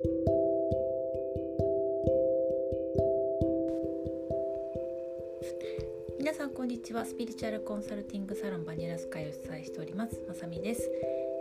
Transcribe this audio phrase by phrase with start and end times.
[0.00, 0.06] 皆
[6.32, 7.04] さんこんにちは。
[7.04, 10.22] スピリチュアルコンサルティングサロンバニラスカイを主催しております。
[10.28, 10.88] まさみです、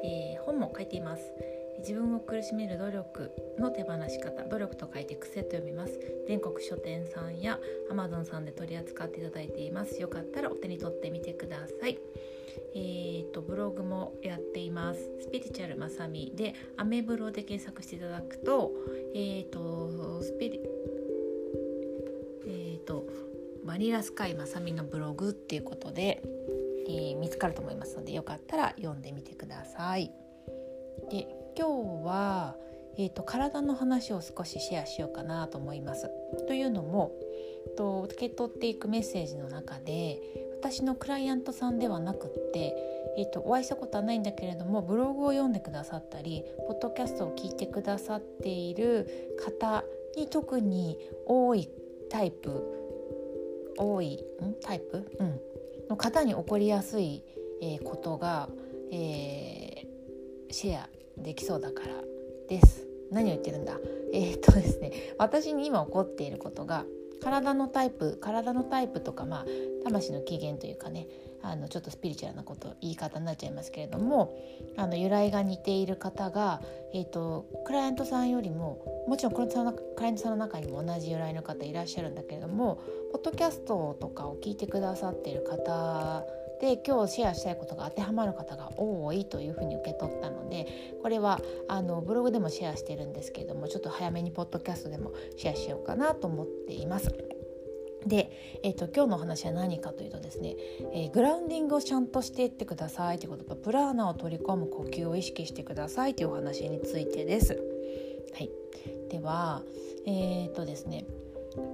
[0.04, 1.32] えー、本も書いています。
[1.80, 4.44] 自分を苦しめる努力の手放し方。
[4.50, 6.00] 努力と書いて癖と読みます。
[6.28, 7.60] 全国書店さんや
[7.92, 10.02] Amazon さんで取り扱っていただいています。
[10.02, 12.00] よかったらお手に取ってみてください。
[12.76, 18.72] えーと、ブログもやっていますスピリチュアルまさみでアメブロで検索していただくと
[19.14, 20.62] えーとスピリ
[22.46, 23.06] えーと
[23.66, 26.24] バニラスカイまさみのブログっていうことで、
[26.88, 30.12] えー、見つかると思いますのでよかったら読んでみてください。
[31.10, 32.56] で今日は、
[32.98, 36.10] えーと、体の話を少しシェアしようかなと思います。
[36.48, 37.12] というのも
[37.76, 40.22] と受け取っていくメッセージの中で
[40.60, 42.76] 私のクライアントさんではなくって、
[43.18, 49.84] えーと、お会いしたことはないんだけれどもブログを読んでくださったりポッドキャストを聞いてくださっている方
[50.16, 51.70] に特に多い
[52.10, 52.64] タイプ
[53.78, 54.56] 多いん？
[54.62, 55.40] タイプ、うん、
[55.90, 57.24] の方に起こりやすい、
[57.62, 58.50] えー、ことが、
[58.92, 61.88] えー、シェアできそうだから
[62.50, 62.88] です。
[63.12, 63.78] 何を言ってるんだ？
[64.14, 64.92] えー、っとですね。
[65.20, 66.86] 私に今起こっていることが
[67.22, 69.46] 体のタイプ体のタイプとかまあ
[69.84, 71.08] 魂の起源というかね
[71.42, 74.38] あのちょっとスピリチュアルなこと言い方になっちゃいますけれども
[74.76, 76.62] あの由来が似ている方が、
[76.94, 82.82] えーと、クライアントさんよりももちろんクライアントさんの中にも同じ由来の方いらっしゃるんだけれども
[83.14, 86.26] ポッドキャストとかを聞いてくださっている方
[86.60, 90.68] で今日シェアしたいことが当てはまる方が多いというふうに受け取ったので
[91.02, 97.14] これはあのブログでもシェアしてるんですけれどもちょっと早めにポッドキャストでもシェアしようかなと思っています。
[98.06, 98.32] で、
[98.64, 100.56] えーと、今日のお話は何かというとですね、
[100.94, 107.62] えー、グラウンディングをちゃんとしていってくださいということとプラーナを取り込む呼吸を意識してくださいというお話についてです。
[108.34, 108.50] はい、
[109.10, 109.64] では
[110.06, 111.06] えっ、ー、とですね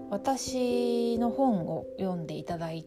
[0.09, 2.85] 私の本を読んでいただい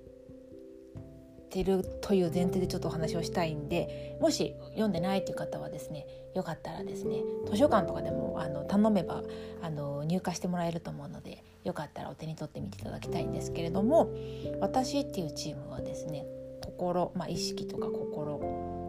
[1.57, 9.23] てるという前提でちょっとお話をしたいんでもし読んでないという方はですねよかったらですね図書館とかでもあの頼めば
[9.63, 14.11] あの入荷してもらえると思うのでよかったらお手に取ってみていただきたいんですけれども
[14.61, 16.27] 私っていうチームはですね
[16.63, 18.39] 心、まあ、意識とか心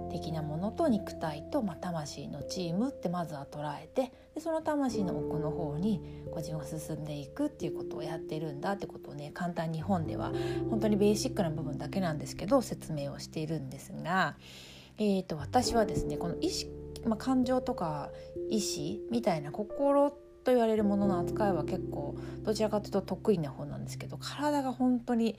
[0.09, 10.31] 的なものと肉体と、まあ、魂のチームってまずは捉えてでその魂の奥の方にこう自分が進んでいくっていうことをやってるんだってことをね簡単に本では
[10.69, 14.35] 本当にベーシックな部分だけなんですけど説明をしているんですが、
[14.97, 16.71] えーと、私はですねこの意識、
[17.05, 18.09] まあ、感情とか
[18.49, 20.11] 意志みたいな心
[20.47, 25.35] と言われるものの扱いは結構どちらかというと得意な方なんですけど体が本当に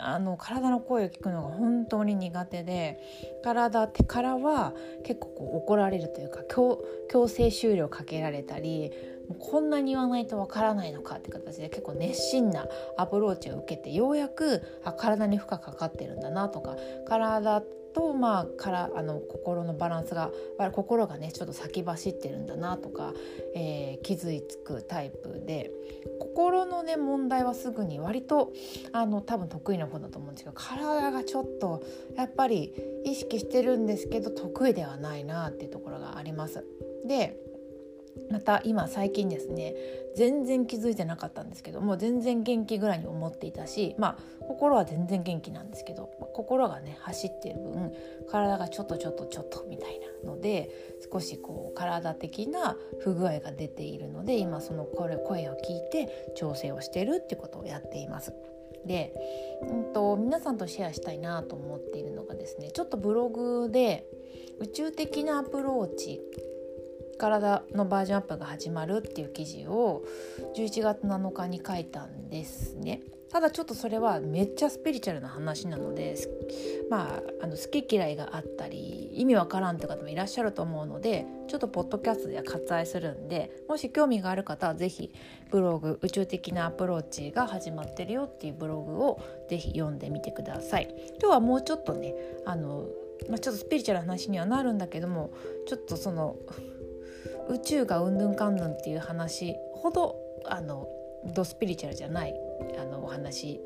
[0.00, 2.98] あの体の声を聞くのが本当に苦手で
[3.42, 4.74] 体ってからは
[5.04, 8.92] 結構こう怒られるというか強制終了かけられたり
[9.38, 12.66] こんなに言わないとわからないのかって形で結構熱心な
[12.96, 17.62] アプローチを受けてようやくあ体に負荷かかってるんだなとか体
[17.94, 20.30] と、まあ、からあの心のバランスが
[20.72, 23.12] 心がねちょっと先走ってるんだなとか、
[23.54, 25.70] えー、気づいつくタイプで
[26.18, 28.52] 心のね問題はすぐに割と
[28.92, 31.82] あの多分得意な方だと思うんですけど体がちょっと
[32.16, 32.72] やっぱり
[33.04, 36.64] 意識してるんですけど得意ではないなっていうところがあります。
[37.06, 37.49] で
[38.30, 39.74] また今最近ですね
[40.16, 47.92] 全然気づいてなかったんですけどもう全然元気ぐらいに思っていたしまあ心は全然元気なんですけど、心がね走ってる分
[48.28, 50.70] 体がちょっとちょっとちょっとみたいなので
[51.12, 58.32] 少しこう体的な不具合が出ているので今その声を聞いて調整をしてるってことをやっています。
[58.86, 59.12] で、
[59.62, 64.06] うんと、皆さんとシェアしたいなと思っているのがですねちょっとブログで
[64.58, 66.20] 宇宙的なアプローチ
[67.20, 70.02] 体のバージョンアップが始まるっていう記事を
[70.56, 73.02] 11月7日に書いたんですね。
[73.30, 76.16] ただちょっとそれはめっちゃスピリチュアルな話なので
[76.90, 85.12] まああの好き嫌いがあったり意味わからんって方もいらっしゃると思うのでちょっとポッドキャストでは割愛するんでもし興味がある方は是非
[85.52, 90.92] ブログ宇宙的なアプローチが始まってるよっていうブログを是非読んでみてください。
[91.20, 92.14] 今日はもうちょっとね
[92.46, 92.88] あの、
[93.28, 95.30] まあ、ちょっとスピリチュアルな話にはなるんだけども
[95.66, 96.36] ちょっとその
[97.50, 100.16] 宇宙がうんぬんかんぬんっていう話ほど
[100.46, 100.88] あの
[101.34, 102.34] ドスピリチュアルじゃない
[102.80, 103.60] あのお話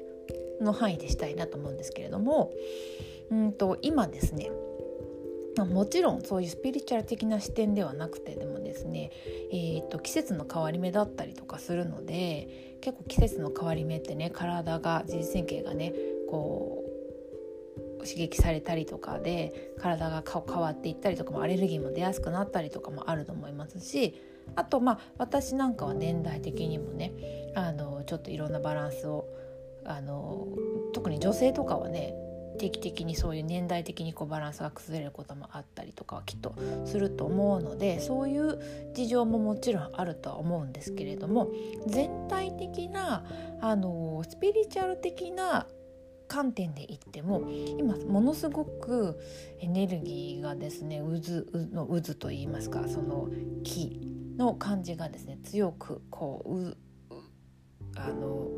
[0.60, 2.52] の範囲でしたいなと思うんですけれども
[3.31, 4.50] うんと今ですね
[5.56, 9.12] もちろんそういうスピリチュアル的な視点ではなくてでもですね、
[9.52, 15.92] えーと、季節の変わり目だったりとかするので結構季節の変わり目ってね体が自律神経がね
[16.28, 16.83] こう
[18.05, 24.21] 刺激されたりとかで体が変わっていったりとかもアレルギーも出やすくなったりとかもあると思いますし
[24.56, 27.12] あとまあ私なんかは年代的にもね
[27.55, 29.27] あのちょっといろんなバランスを
[29.85, 30.49] あの
[30.93, 32.15] 特に女性とかはね
[32.59, 36.55] 定期的にそういう年代的にこうバランスが崩れることもあったりとかはきっと
[36.85, 41.51] すると思うのでそういう事情ももちろんあるとは思うんですけれども
[41.87, 43.25] 全体的な
[43.61, 45.67] あのスピリチュアル的な
[46.29, 47.49] 観点で言っても
[47.79, 49.19] 今ものすごく
[49.61, 51.44] エネルギーがですね渦
[51.75, 53.29] の渦といいますかその
[53.62, 54.00] 木
[54.37, 56.76] の感じがですね強くこう
[57.97, 58.49] あの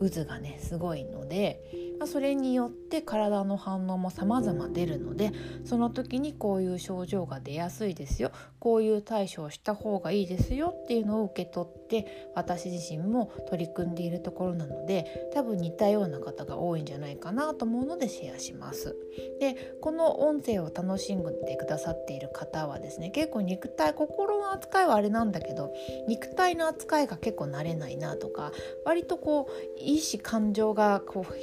[0.00, 1.60] 渦がねすごいので、
[2.00, 5.32] まあ、それによって体の反応も様々出るので
[5.66, 18.96] その時にこういう症状が出やすいですよこういう対処をした方がいいですよっていうのを受け取って私自身も取り組んでいるところなので多分似たような方が多いんじゃないかなと思うのでシェアします。
[19.38, 25.74] でこの音声を楽しんでくださっている方はですね結構肉体心の扱いはあれなんだけど
[26.08, 28.52] 肉体の扱いが結構慣れないなとか
[28.86, 31.34] 割とこう意志感情がこう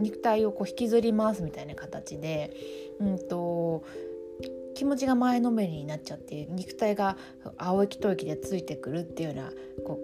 [0.00, 2.52] 肉体をこう引きずり回すみたいな形で、
[3.00, 3.84] うんと、
[4.74, 7.16] 気持ちが前のめりになっちゃって肉体が
[7.56, 9.50] 青い一息でついてくるっていうような
[9.86, 9.98] こ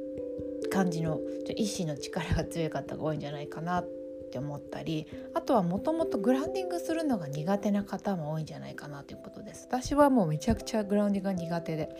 [0.64, 1.20] う感じの
[1.56, 3.88] 意志の力が強い方が多いんじゃないかなっ
[4.32, 9.68] て思ったりあとはもともとグラウンディングするのが苦手な方も多いんじゃないかなということです。
[9.70, 11.90] 私はもうめちゃくちゃグラウンディングが苦手で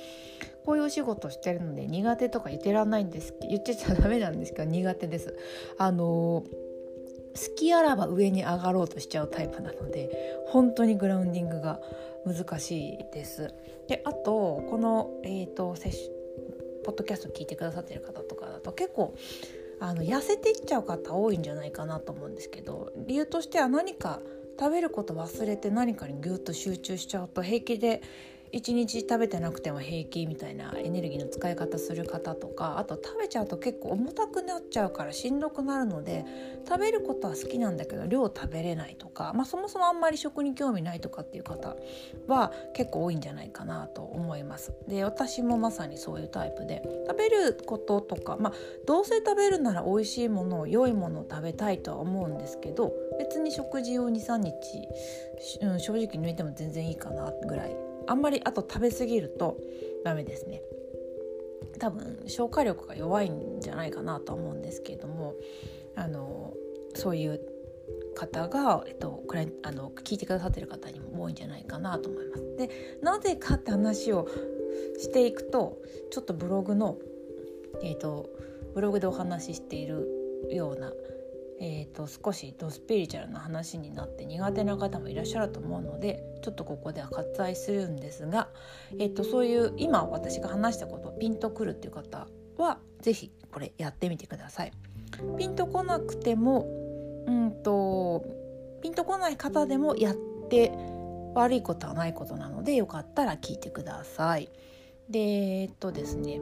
[0.65, 5.37] こういうお仕事してるので苦手とか言ってらんないんです言ってちゃダメなんですけど苦手です。
[5.77, 6.45] あの好
[7.57, 10.11] きあらば上に上がろうとしちゃうタイプなので
[10.47, 11.81] 本当にグラウンディングが
[12.25, 13.53] 難しいです。
[13.89, 15.81] であとこの、えーと、と
[16.85, 19.15] ポッドキャスト聞いてくださってる方とかだと結構
[19.81, 24.21] あの痩せていっちゃう方多いんじゃないかなと思うんですけど理由としては何か
[24.59, 28.03] 食べること忘れて何かにギュッと集中しちゃうと平気で
[28.53, 36.25] 1日食べてなくても平気みたいなエネルギーの使い方する方とかあと食べちゃうと結構重たくなっちゃうからしんどくなるので
[36.69, 41.77] 食べることは好きなんだけど量食べれないとか、まあ、そもそもあんまり食に興味ないとかっていう方
[42.27, 44.73] は結構多いんじゃないかなと思います。
[44.87, 48.53] で私もまさにそういうタイプで食べることとか、まあ、
[48.87, 54.53] どうせ食べるなら美味しいものを良いものを食べたいとは思うんですけど別に食事を23日、
[55.63, 59.59] うん、正直抜いても全然いいかなぐらいあんまりあと食べ過ぎると
[60.05, 60.63] ダメですね
[61.79, 65.35] 多分消化力が弱いんじゃないかなと思うんですけれども
[65.97, 66.55] あの
[66.95, 67.41] そういう
[68.15, 72.57] 方が、えっと、これあの聞いてくださってる方にも多いんじゃないかなと思います。
[72.57, 72.71] で
[73.03, 74.29] なぜかって話を
[74.99, 75.79] していくと
[76.11, 76.99] ちょっとブログの、
[77.83, 78.29] えっと、
[78.75, 80.07] ブログでお話ししている
[80.51, 80.93] ような
[81.65, 88.49] えーと、少しドスピリチュアルな話になって苦手な方もいらっしゃると思うのでちょっとここでは割愛するんですが、
[88.99, 92.27] えーと、そういう今私が話したことピンとくるっていう方
[92.59, 94.73] は是非これやってみてください。
[95.39, 96.67] ピンとこなくても
[97.27, 98.25] うんと
[98.83, 100.17] ピンとこない方でもやっ
[100.51, 100.73] て
[101.35, 104.51] 悪いことはないことなのでよかったら聞いてください。
[105.09, 106.41] でえっとですね。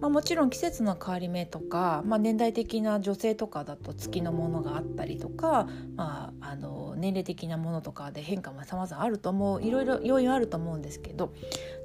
[0.00, 5.66] まあ、もちろん季節の変わり目とか、まあ、年代的な女性とかだと月のものがあったりとか、
[5.96, 11.32] まあ、あの年齢的なものとかで変化も様々あると思ういろいろ要因あると思うんですけど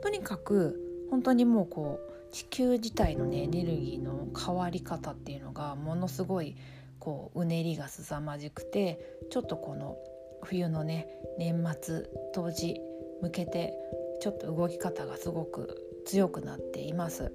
[0.04, 0.80] とにかく
[1.10, 6.55] 本当にもうこう地球自体のねエネルギーの変わり方っていうのがものすごい
[7.00, 9.98] こううねりが凄まじくてちょっとこの
[10.43, 12.79] 冬のね年末冬至
[13.22, 13.74] 向けて
[14.22, 17.31] ちょっと動き方がすごく強くなっています。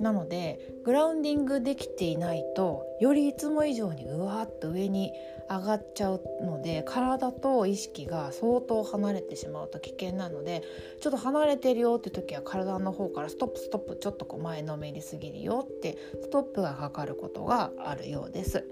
[0.00, 5.12] なのでグラウンディングできていないとよりいつも以上にうわっと上に
[5.48, 10.62] 上がっちゃうので体と意識が相当離れてしまうと危険なので
[11.00, 18.64] ちょっと離れてるよって時は体の方からストップストップちょっとこう前のめりすぎるよってストップがかかることがあるようです。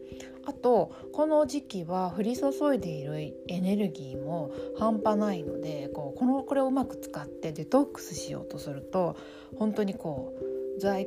[0.46, 9.14] あとこの時期は降り注いでいるエネルギーも半端ないのでこうこのこれをうまく使ってデトックスしようとすると
[9.58, 10.32] 本当にこ
[10.76, 11.06] う在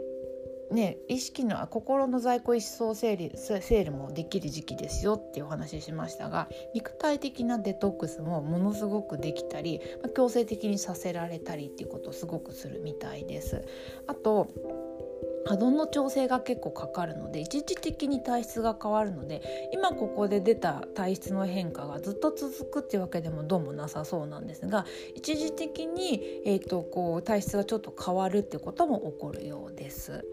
[0.72, 9.82] ね、意識の心の在庫一掃整理整理もできる時期ですよっていうお話ししましたが肉体的なデトックスもものすごくできたり、
[10.16, 13.66] 強制的にさせられたりっていうことをすごくするみたいです。
[14.08, 14.48] あと
[15.52, 30.26] 波動の調整が結構かかるので一時的に体質が変わるので今ここで出た体質の変化がずっと続くっていうわけでもどうもなさそうなんですが一時的に、えーと、こう体質がちょっと変わるってことも起こるようです。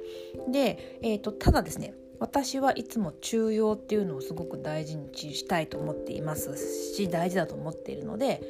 [0.52, 6.56] で、えーと、ただですね私はいつも中庸っていうのをすごく大事にしたいと思っています
[6.94, 8.40] し大事だと思っているので、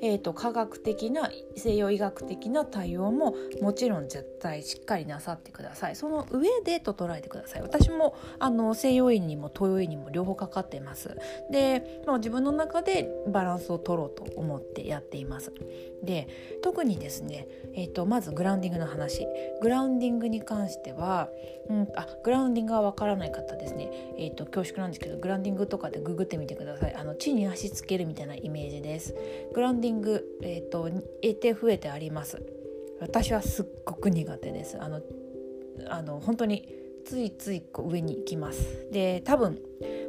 [0.00, 5.96] えーと、科学的な西洋医学的な対応ももちろん絶対しっかりなさってください。
[5.96, 7.62] その上でと捉えてください。
[7.62, 11.16] 私もあの西洋医にも東洋医にも両方かかってます。
[11.50, 15.52] で、まあ、自分の中でバランスを取ろうと思ってやっています。
[16.02, 16.28] で
[16.62, 19.26] 特にですね、えーと、まずグラウンディングの話。
[19.60, 21.28] グラウンディングに関しては、
[21.68, 26.94] うん、あグラウンディングがわからない方ですね、えーと、恐縮なんですけどグラウンディングとかでググってみてください。
[26.94, 29.14] あの地に足つけるみたいなイメージです。
[29.52, 30.88] グラウンディング、えーと、
[31.22, 32.42] 得て増えてあります。
[33.00, 34.80] 私はすっごく苦手です。
[34.80, 35.00] あの
[35.88, 36.68] あの本当に
[37.04, 38.88] ついついこう上に行きます。
[38.90, 39.60] で多分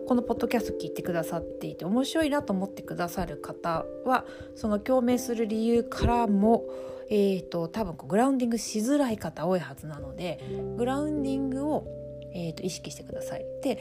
[0.07, 6.65] このポッドキャスト聞いてくださっていて面白いなと思ってくださる方はその共鳴する理由からも
[7.11, 10.39] えーと、多分グラウンディングしづらい方多いはずなので
[10.77, 11.87] グラウンディングを、
[12.35, 13.45] えーと、意識してください。
[13.63, 13.79] で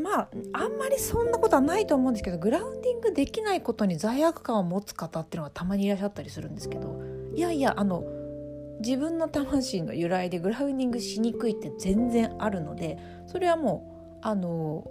[0.00, 7.00] まああんまりそんなことはないと思うんですけどグラウンディングできないことに罪悪感を持つ方っていうのがたまにいらっしゃったりするんですけど
[7.34, 8.04] いやいやあの
[8.80, 14.86] 自分の魂の由来でグラウンディングしにくいって全然あるのでそれはもうあの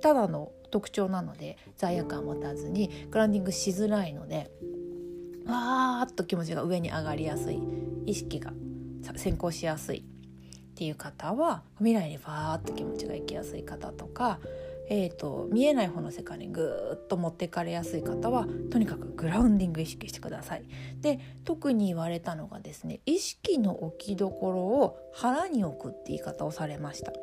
[0.00, 4.50] ただの特徴なので罪悪感を持たずにグラウンディングしづらいので
[5.46, 7.60] わーっと気持ちが上に上がりやすい
[8.06, 8.52] 意識が
[9.16, 10.15] 先行しやすい。
[10.76, 14.40] っていう方は未来にファーっと気持ちが行きやすい方とか、
[14.90, 20.64] えーと、見えない方の世界にぐーっと持ってかれやすい方はとにかくグラウンディング意識してください。
[21.00, 27.14] で特に言われたのがですね意識の置きどころを腹に置くって言い方をされました。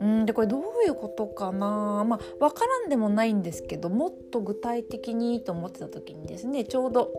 [0.00, 2.04] うんでこれどういうことかな？
[2.04, 7.12] まあ分からんでもないんですけどもっと具体的にと思ってた時にですねちょうど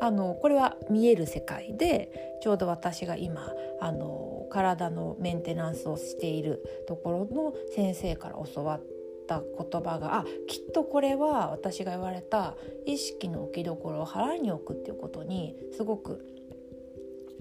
[0.00, 8.82] あのこれは見える世界でちょうど私が今あの体のメンテナンスをしているところの先生から教わっ
[9.26, 12.56] た言葉があきっとこれは私が言われた
[12.86, 16.24] 意識の置きどころを腹に置くっていうことにすごく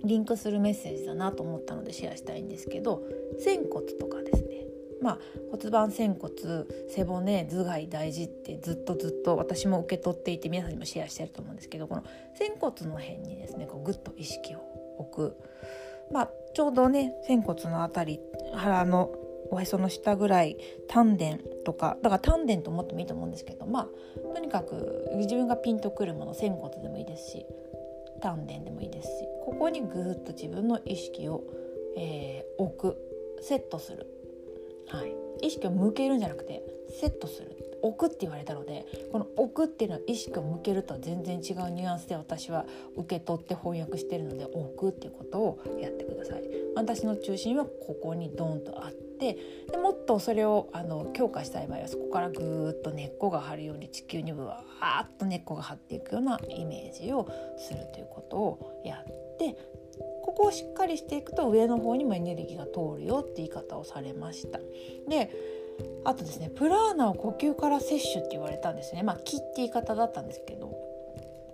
[0.04, 3.04] リンクするメッセージだなと思ったのでシェアしたいんですけど
[3.40, 4.66] 仙骨とかですね。
[5.02, 5.20] まあ、
[5.52, 6.34] 骨盤仙骨
[6.90, 14.60] 背骨頭蓋大事ってずっとずっと私も受け取っていて皆さんにもシェアしてると思うんですけどこの仙骨の辺にですねこうグッと意識を
[14.98, 15.38] 置く、
[16.12, 18.20] まあ、ちょうどね仙骨の辺り
[18.56, 19.12] 腹の
[19.52, 23.88] おへその下ぐらい丹田とかだから丹田と思ってもいいと思うんですけどまあ
[24.34, 27.46] とにかく自分がピンとくるもの仙骨でもいいですし
[28.22, 29.12] 丹田でもいいですし
[29.44, 31.44] ここにぐーっと自分の意識を、
[31.98, 32.98] えー、置く
[33.42, 34.06] セットする。
[34.90, 37.57] はい、意識を向けるんじゃなくてセットする。
[37.82, 42.66] 置くって言われたのでこの置くっていうのは意識を向けると全然違うニュアンスで私は
[42.96, 46.44] 受け取って翻訳してるので置くっていうことをやってください。
[46.76, 49.38] 私の中心はここにドンとあって
[49.72, 59.58] でもっとそれをあの強化したい場合はそこからぐーっと根っこが張るように地球にぶわーっと根っこが張っていくようなイメージをするということをやって
[60.22, 64.60] ここをしっかりしていくと上の方にもエネルギーが通るよって言い方をされました。
[65.10, 65.32] で
[66.04, 69.04] あとですねプラーナを呼吸から摂取って言われたんですね。
[69.04, 70.76] まあ気って言い方だったんですけど。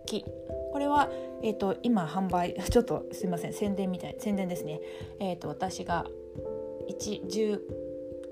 [0.05, 0.25] 気。
[0.71, 1.09] これは、
[1.43, 4.81] えーと、今販売 ちょっとすいません宣伝みたい宣伝ですね、
[5.19, 6.07] えーと、私が
[6.89, 7.59] 1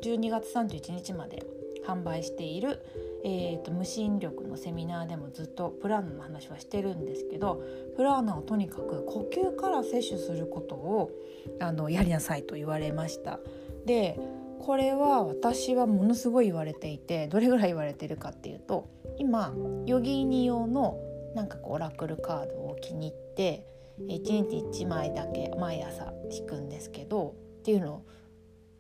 [0.02, 1.44] 12月31日まで
[1.86, 2.80] 販売している
[3.24, 7.64] えーと、無心力のセミナーでもずっとプラーナの話はしてるんですけど
[7.96, 11.12] プラーナをとにかく呼吸から摂取することを
[11.60, 13.40] あのやりなさいと言われました。
[13.86, 14.20] で
[14.62, 19.54] これは私はものすごい言われていてどれぐらい言われてるかっていうと今
[19.88, 20.98] ヨギーニ用の
[21.36, 23.66] なんかこうオラクルカードを気に入って
[24.08, 28.06] 1日1枚だけ毎朝引くんですけどっていうのを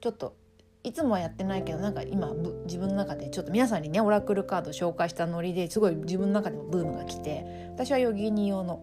[0.01, 0.35] ちょっと
[0.83, 2.31] いつもはやってないけどなんか今
[2.65, 8.81] 自分の中でちょっと皆さんにねオラクルカード紹介したノリですごい自分の中でもブームが来て私はヨギーニ用の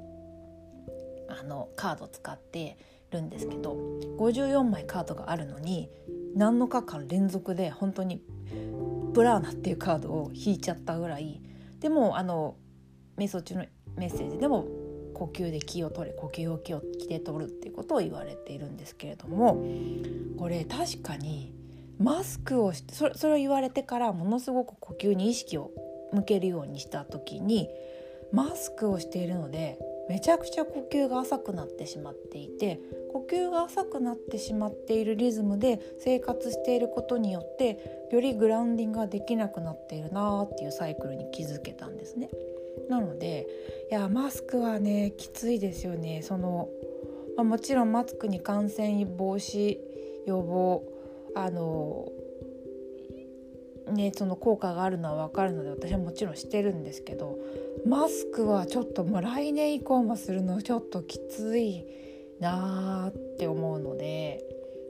[1.28, 2.78] あのカード使って
[3.10, 3.76] るんですけど
[4.18, 5.88] 54枚カードがあるのに
[6.34, 8.22] 何のか間連続で本当に
[9.12, 11.40] ブラーナっていうカードを引いちゃったぐらい
[11.80, 12.56] でもあの
[13.16, 13.64] 瞑想中の
[13.96, 14.66] メッセージでも
[15.14, 19.64] 呼吸で気を取れ呼吸を気を気で取るっていうことを言われているんですけれども
[20.38, 21.52] これ確かに
[21.98, 25.72] マスクをしてそそれを言われてからものすごく呼吸に意識を
[26.12, 27.68] 向けるようにした時に
[28.32, 32.80] マスクをしているのでめちゃくちゃ呼吸が浅くなってしまっていて
[33.12, 42.30] 呼吸が浅くなってしまっているリズムで生活していることによってよりグラウンディングができなくなっているなっていうサイクルに気づけたんですね。
[42.88, 43.46] なので
[43.90, 46.68] いやマスクはねきついですよねその、
[47.36, 49.78] まあ、もちろんマスクに感染防止
[50.26, 50.84] 予防
[51.34, 52.10] あの
[53.92, 57.38] ねその効果があるのは分かるので私はもちろんしてるんですけど
[57.86, 61.84] マスクはちょっともう来年以降もするのちょっときつい
[62.40, 64.44] なーって思うので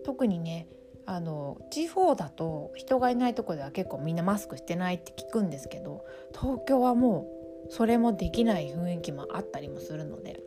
[0.05, 0.69] 特にね
[1.07, 6.05] あの地方だと人がいないとこでは結構みんなマスクしてないって聞くんですけど
[6.38, 7.31] 東京はも
[7.69, 10.43] うそれもできない雰囲気もあったりもするので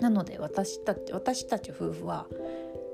[0.00, 2.26] なので私たち私たち夫婦は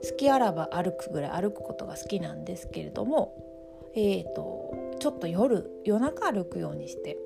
[0.09, 3.37] 好きあらば歩くぐらい歩くことが好きなんですけれども
[3.97, 7.17] えーと、ちょっと夜夜中歩くようにして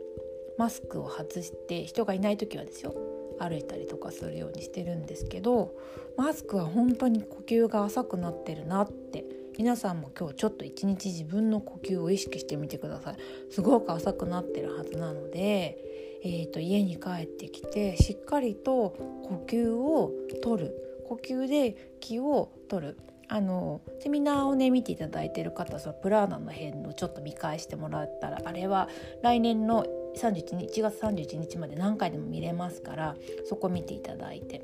[0.58, 2.94] マスクを外して人がいない時はですよ
[3.38, 5.74] 歩いたりとかするようにしてるんですけど
[6.16, 9.24] マスクは本当に呼吸が浅くなってるなって
[9.58, 13.16] 皆さんも今日ちょっと一日自分の呼吸を意識してみてください。
[13.50, 15.76] すごく浅くなってるはずなので、
[16.22, 18.90] えーと、家に帰ってきてしっかりと
[19.24, 20.12] 呼吸を
[20.44, 21.02] 取る。
[21.08, 22.98] 呼吸で気を取る。
[23.26, 28.88] あのセミナーをね見ていただいてる方そのプラーナの辺のちょっと見返してもらったらあれは
[29.22, 29.84] 来年の
[30.18, 34.62] 31日1月31日まで何回でも見れますからそこ見ていただいて。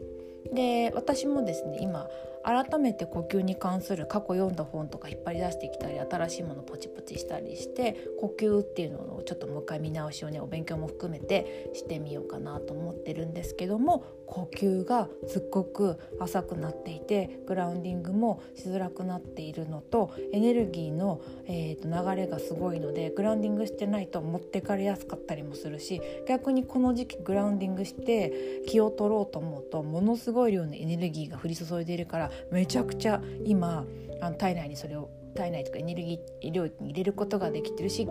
[0.52, 2.06] で私もですね今
[2.44, 33.84] 改めて呼吸に関する過去読んだ本とか引っ張り出してきたり新しいものポチポチしたりして呼吸っていうのをちょっともう一回見直しをねお勉強も含めてしてみようかなと思ってるんですけども呼吸がすっごく浅くなっていてグラウンディングもしづらくなっているのとエネルギーの、えー、と流れがすごいのでグラウンディングしてないと持ってかれやすかったりもするし逆にこの時期グラウンディングして気を取ろうと思うとものすごい量のエネルギーが降り注いでいるからめちゃくちゃ今
[34.20, 38.06] あの体内にそれを体内とかエネルギー領域に入れることができてるし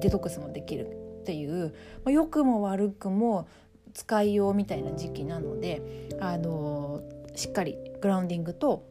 [0.00, 0.86] デトックスもできる
[1.22, 3.48] っていう、まあ、良くも悪くも
[3.94, 7.02] 使いようみたいな時期なので、あの、
[7.34, 8.84] しっかりグラウンディングと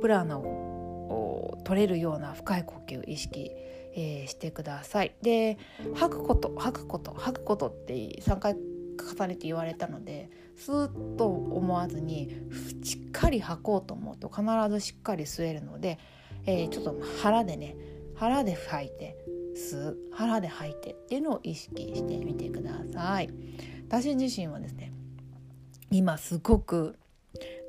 [0.00, 3.50] プラーナを取れるような深い呼吸意識、
[3.94, 5.14] えー、してください。
[5.22, 5.58] で
[5.94, 12.34] 吐くこと吐くこと吐くことって3回重ねて言われたのでスーッと思わずに
[12.82, 15.98] しっかり吐こうと思うと必ずしっかり吸えるので、
[16.46, 17.76] えー、ちょっと腹でね
[18.16, 19.16] 腹で吐いて
[19.56, 23.30] 吸う腹で吐いてっていうのを意識してみてください。
[23.88, 24.92] 私自身はですね
[25.90, 26.96] 今すごく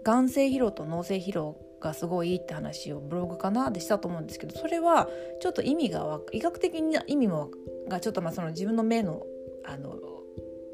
[0.03, 5.07] 眼性疲労と脳性疲労がすごいいいって話をブログかなでしたと思うんですけどそれは
[5.39, 7.51] ちょっと意味が医学的な意味も
[7.87, 9.23] がちょっとまあその自分の目の
[9.65, 9.95] あの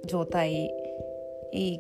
[0.07, 0.71] 状態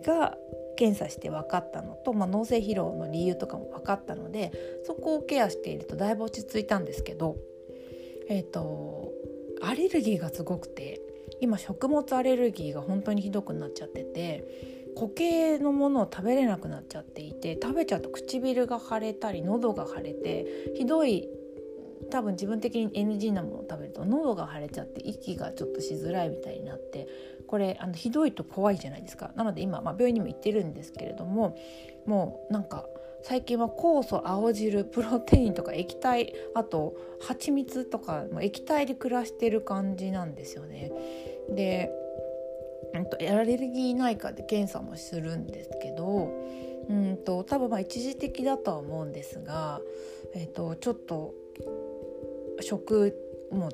[0.03, 0.37] が
[0.75, 4.51] 検査して分かったのと、まあ、脳性疲労の理由とかも分かったので
[4.85, 7.37] そこをケアしているとだいぶ落ち着いたんですけど、
[8.29, 9.11] えーと、
[9.61, 11.01] アレルギーがすごくて
[11.41, 14.45] 今食物アレルギーが本当にひどくなっちゃってて
[14.95, 21.27] 固形のものを食べれなくなっちゃっていて食べちゃうと唇が腫れたり喉が腫れてひどい
[22.11, 27.07] 多分自分的に NG なものを食べると喉が腫れちゃって息がちょっとしづらいみたいになって
[27.47, 31.57] これあのひどいと怖いじゃないですかなので今、まあ、病院にも行ってるんですけれども
[32.05, 32.85] もうなんか
[33.23, 40.91] 最近は酵素青汁プロテインとか液体あと蜂蜜とかも液体で暮らしてる感じなんですよね。
[41.49, 41.91] で
[42.93, 46.31] アレルギー内科で検査もするんですけど
[46.87, 49.81] うんと多分まあ一時的だとは思うんですが、
[50.33, 51.33] えー、とちょっと
[52.61, 53.15] 食
[53.51, 53.71] 物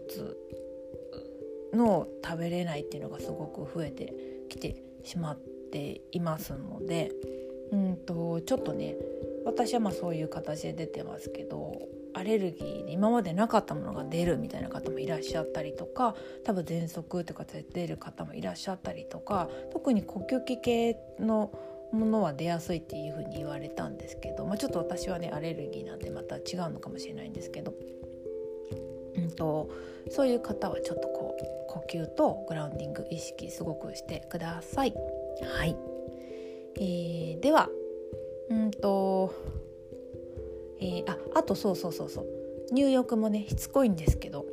[1.74, 4.14] の食べれないっていうのがすごく増えて
[4.50, 5.40] きてしまっ
[5.72, 7.12] ていますので
[7.72, 8.96] うんとちょっとね
[9.46, 11.80] 私はまあそういう形で出てますけど
[12.14, 21.52] アレルギーで今までなかったものが出るみたいな方もいらっしゃったりとか多分喘息とかで出る方もいらっしゃったりとか特に呼吸器系の
[21.94, 27.74] ものは出やすいっていうふうに言われたんですけど、まあ、ちょっと私はねアレルギーなんでまた違うのかもしれないんですけど
[29.24, 29.70] うんと、
[30.10, 34.94] そういう方はちょっとこう呼吸とグラウンディング意識すごくしてください。
[35.44, 35.76] はい、
[36.76, 37.70] えー、では
[38.50, 39.34] うんと、
[40.80, 42.26] えー、ああとそうそうそうそう
[42.74, 44.46] 入浴もねしつこいんですけど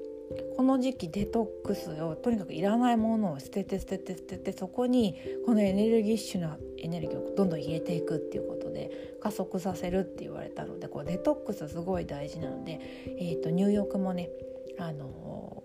[0.57, 14.31] この時期デトックスをとにかくいらないものを捨てて捨てて捨ててそこにこのエネルギッシュなエネルギーをどんどん入れていくっていうことで加速させるって言われたのでこうデトックスすごい大事なので、えーと入浴もね
[14.79, 15.63] あの、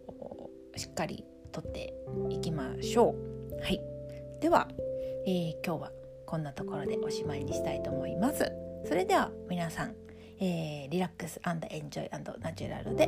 [0.76, 1.94] しっかりとって
[2.30, 3.16] いきましょ
[3.52, 3.62] う。
[3.62, 3.82] はい、
[4.42, 4.68] では、
[5.26, 5.92] えー、今日は
[6.26, 8.52] こんなところでおしまいにしたいと思います。
[8.86, 9.96] それでは皆さん、
[10.40, 12.10] えー、リラックスエンジョイ
[12.42, 13.06] ナチュラルで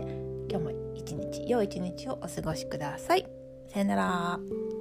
[0.49, 3.27] 今日も一日良い一日をお過ごしください。
[3.67, 4.74] さよなら。